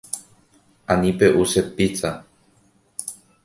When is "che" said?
1.51-1.61